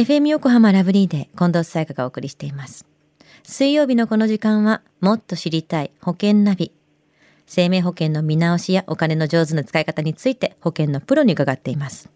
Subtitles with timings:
[0.00, 2.86] FM 横浜ラブリーで近藤沙耶香がお送りしています。
[3.42, 6.72] 水曜日のこの時間は、もっと知りたい保険ナビ。
[7.44, 12.10] 生命保険の見直しやお金の上手な使い方について保険のプロに伺っています。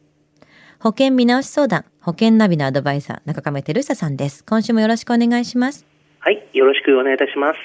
[0.80, 4.46] 保険見直し相談、保険ナビのアドバイザー、中亀照久さんです。
[4.46, 5.84] 今週もよろしくお願いします。
[6.20, 7.58] はい、よろしくお願いいたします。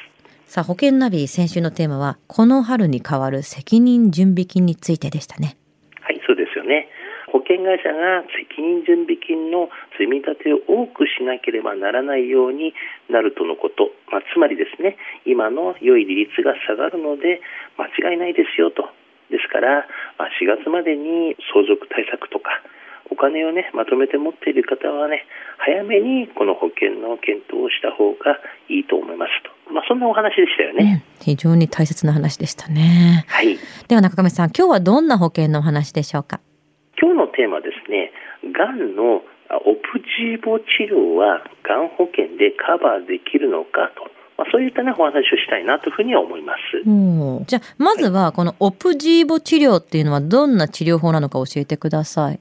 [0.51, 5.55] さあ、保険ナビ、先週のテーマは、この春に変わる責任準備金についてでしたね。
[6.01, 6.89] はい、そうですよね。
[7.31, 9.69] 保険会社が責任準備金の
[9.99, 12.73] 積み立てを多くしなければならないように
[13.09, 17.41] なるとのこと、まあ、つまりですね、今の良い利率が下がるので
[17.75, 18.87] 間違いないですよと。
[19.29, 19.85] ですから、
[20.17, 22.49] まあ、4月までに相続対策とか、
[23.11, 25.25] お金をね、まとめて持っている方はね、
[25.57, 28.39] 早めにこの保険の検討をした方が
[28.69, 29.73] いいと思いますと。
[29.73, 31.03] まあ、そんなお話でしたよね。
[31.19, 33.25] うん、非常に大切な話でしたね。
[33.27, 33.57] はい。
[33.87, 36.39] では中亀さん、今日はどんな保険のお話でしょうか？
[37.01, 38.11] 今日のテーマはですね、
[38.51, 39.21] がんの
[39.65, 44.09] オプジーボ治療はがん保険でカバーできるのかと。
[44.37, 46.79] まあ、そういったね、お話をしたいなというふうには思います。
[47.45, 52.39] じゃあ、まずは、このオプジーボ治療っていうのはどんな治療法なのか教えてください。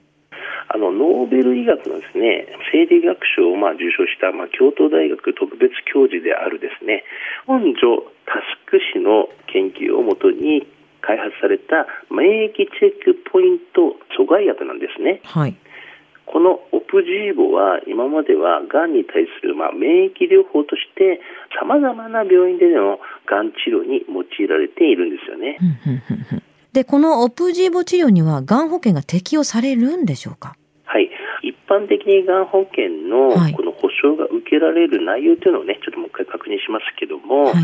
[0.68, 7.02] あの、ノーベル医学のですね、生理学賞をまあ受賞した、まあ、京都大学特別教授であるですね、
[7.46, 10.68] 本庶タスク氏の研究をもとに
[11.00, 15.20] 開発された免疫チェックポイント阻害薬なんですね。
[15.24, 15.56] はい。
[16.30, 21.20] このオプジーボは今まではがんに対するまあ免疫療法として
[21.58, 25.58] 様々な病院でのがん治療に用いられているんですよね。
[26.72, 30.54] で、このオプジーボ治療にはがん保険が適用されるんでしょうか？
[30.84, 31.10] はい。
[31.42, 37.54] 一般的にがん保険のこの保証が受けられる内容というのをね、ちょっともう一回確認しますけども、はい、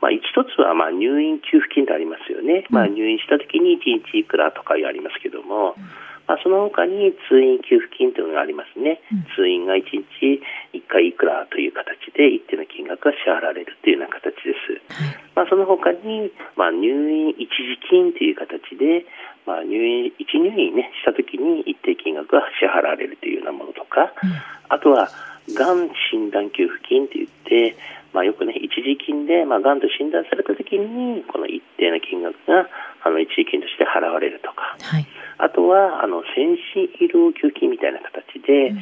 [0.00, 2.66] まあ一つはまあ入院給付金ってありますよね。
[2.70, 5.84] うん、まあ入院した時に1日いくらとかありますけども、うん
[6.26, 10.40] まあ、その他に通院給付金というのがありますね、うん、通院が1日
[10.74, 14.78] 1回いくらという形で一定の金額が支払われるというような形です。
[14.94, 19.04] はい、まあ、その他に、まあ、入院一時金という形で、
[19.46, 24.32] まあ、入院1入院、ね、した時に一定金額が支払われるというようなものとか、うん、
[24.68, 25.10] あとは
[25.50, 27.76] がん診断給付金といって、
[28.12, 32.68] まあ、よくね、一時金で、まあ、がんと診断されたときに、この一定の金額が、
[33.02, 35.06] あの、一時金として払われるとか、はい、
[35.38, 38.76] あとは、あの、先進医療給付金みたいな形で、うん、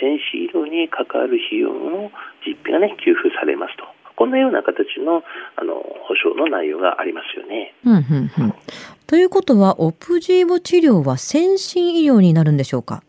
[0.00, 2.12] 先進医療に関わる費用の
[2.46, 3.84] 実費がね、給付されますと。
[4.14, 5.24] こんなような形の、
[5.56, 7.74] あの、保証の内容がありますよね。
[7.84, 8.54] うん、うん、うん。
[9.06, 12.94] ということは、オプジーボ治療は先進医療になるんでしょうか？
[12.94, 13.05] はい。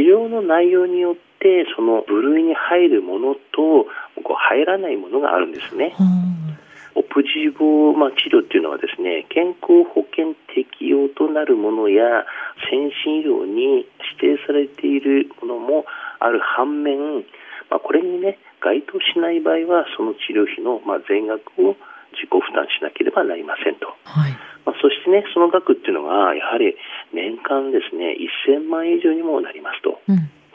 [0.00, 3.84] 治療の内容によって、その部類に入るものと、
[4.24, 5.94] こう入らないものがあるんですね。
[6.94, 12.24] オプジーボ、まあ、治療っていうのはですね、健康保険適用となるものや
[12.68, 13.86] 先進医療に
[14.18, 15.84] 指定されているものも
[16.18, 17.24] ある反面、
[17.68, 21.76] まあ、これにね、該当しない場合は、その治療費のまあ全額を
[22.16, 23.86] 自己負担しなければなりませんと。
[24.04, 24.32] はい
[24.66, 26.76] まあ、そしてね、その額っていうのが、やはり
[27.12, 29.89] 年間ですね、1000万円以上にもなりますと。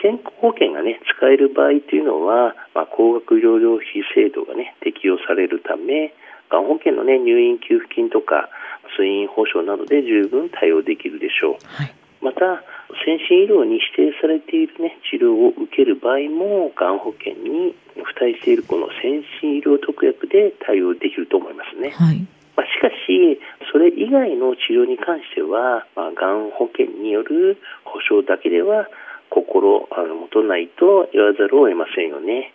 [0.09, 6.13] うん健康保険がね、使える場合というのは、まあ、高額療養費制度がね、適用されるため、
[6.49, 8.49] がん保険のね、入院給付金とか、
[8.95, 11.65] 通院保障などで十分対応できるでしょう。
[11.65, 12.61] はい、また、
[13.03, 21.89] 先進医療に指定されているね、治療を受ける場合も、がん保険に付帯しているこの先進医療特約で対応できると思いますね。
[21.89, 22.21] はい
[22.55, 23.39] まあ、しかし、
[23.71, 28.87] それ以外の治療に関しては、まあ、がん保険による保障だけでは、
[29.29, 32.53] 心あのもとないと言わざるを得ませんよね。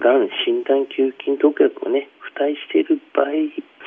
[0.00, 3.26] がん診断給付金特約をね、付帯している場合、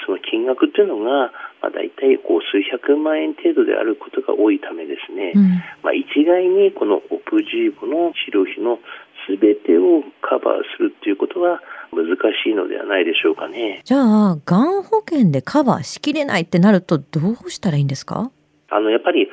[0.06, 1.32] その金額というのが、
[1.62, 5.50] まあ、大体こう数百万円程度であることが多いためですね、うん、
[5.84, 8.80] まあ、一概にこのオプジーボの治療費の
[9.28, 12.06] すべてをカバーするということは難
[12.44, 13.82] しいのではないでしょうかね。
[13.84, 18.32] じゃあ、がん保険でカバーしきれないってなるとどうしたらいいんですか？
[18.70, 19.28] あの、やっぱり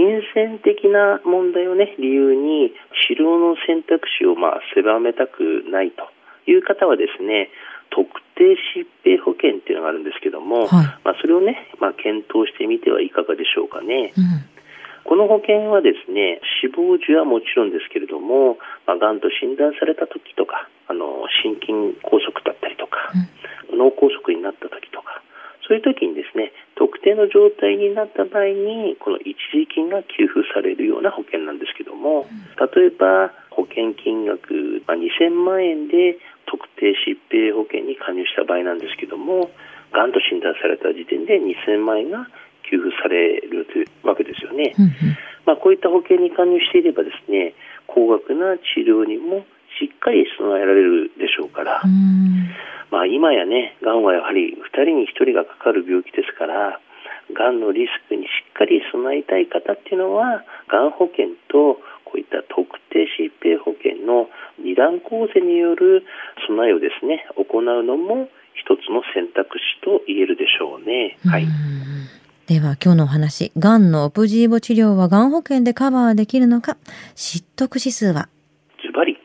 [0.00, 2.72] 金銭的な問題をね、理由に
[3.04, 6.08] 治療の選択肢をまあ狭めたくないと
[6.48, 7.52] いう方はですね、
[7.92, 14.16] 特定疾病保険っていうのがあるんですけども、はい、まあそれをね、まあ検討してみてはいかがでしょうかね。
[14.16, 14.48] うん、
[15.04, 18.56] この保険はですね、死亡時はもちろんですけれども、
[18.88, 23.12] まあ、がんと診断された時とか、あの、心筋梗塞だったりとか、
[23.68, 25.20] うん、脳梗塞になった時とか、
[25.68, 26.49] そういう時にですね、特
[27.10, 32.26] 定の状態になった場合に、この一時金が給付されるような保険なんですけども、
[32.74, 39.50] 例えば保険金額、まあ、2000万円で特定疾病保険に加入した場合なんですけども、
[39.92, 42.28] がんと診断された時点で2000万円が
[42.70, 44.74] 給付されるというわけですよね。
[45.46, 47.54] まあ、こういった保険に加入していればですね、
[47.86, 49.44] 高額な治療にも
[49.80, 51.82] しっかり備えられるでしょうから、
[52.90, 56.80] まあ、今やね、がんはやはり2人に1人がかかる病気ですから、
[57.34, 64.28] がんのリスクにしっかり備えたい方っていうのは、がん保険とこういった特定疾病保険の
[64.58, 66.04] 二段構成による
[66.46, 71.18] 備えをですね、行うのも一つの選択肢と言えるでしょうね。
[71.24, 71.46] はい。
[72.46, 76.76] では今日のお話、がんのオプジーボ治療はがん保険でカバーできるのか、
[77.14, 78.28] 知得指数は？
[78.84, 79.16] ズバリ98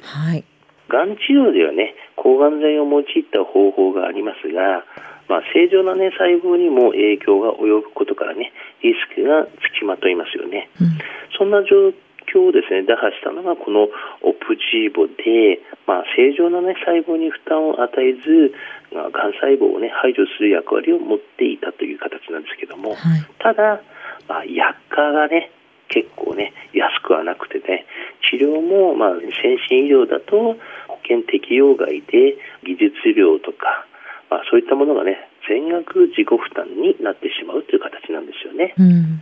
[0.00, 0.06] す。
[0.06, 0.44] はい。
[0.88, 4.84] がん治療ではね、抗がん剤を用いた方法がありますが、
[5.28, 10.68] まあ、正常な、ね、細胞にも影響が及ぶことからね、リスクがつきまといますよね。
[10.80, 10.98] うん、
[11.38, 11.92] そんな状
[12.28, 13.88] 況をですね、打破したのがこの
[14.22, 18.52] オプジーボで、まあ、正常な、ね、細胞に負担を与えず、
[18.92, 23.80] まあ、がん細胞を、ね、排除する役割を持っていたという形なんですけども、はい、ただ、
[24.28, 25.50] まあ、薬価がね、
[25.88, 27.86] 結構ね、安くはなくてね、
[28.30, 29.10] 治療も、まあ、
[29.42, 30.56] 先進医療だと
[30.88, 33.86] 保険適用外で技術料とか、
[34.30, 38.74] まあ、そういったものがね全額自己負担になってしまうという形なんですよね。
[38.78, 39.20] うん、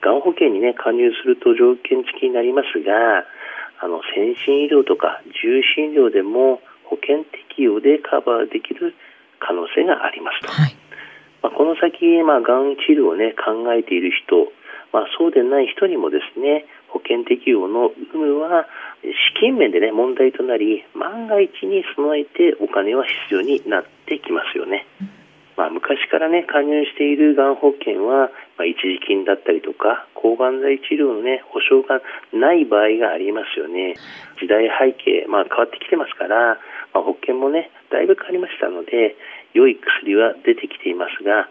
[0.00, 3.24] がん保険にね加入すると条件付きになりますが
[3.80, 8.94] あの先進医療とか重心医療でも保険適用でカバーできる
[9.40, 10.52] 可能性がありますと。
[10.52, 10.76] はい、
[11.42, 14.52] まあ、この先、まあ、がん治療をね考えている人、
[14.92, 18.68] まあ、そうでない人にもですね保険適用の有無は
[19.02, 24.86] 資金面でね問題となり万が一に備えてお金は必要になってきますよね。
[25.56, 32.00] まあ、昔からね加入しているがん保険は、まあ、一時金だったりとか抗がん剤治療のね保証が
[32.32, 33.94] ない場合がありますよね。
[34.40, 36.56] 時代背景、まあ、変わってきてますから、
[36.96, 39.14] まあ、保険もねだいぶ変わりましたので
[39.52, 41.48] 良い薬は出てきていますが